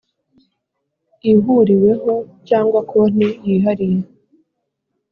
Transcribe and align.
Ihuriweho 1.31 2.13
cyangwa 2.47 2.79
konti 2.89 3.27
yihariye 3.45 3.99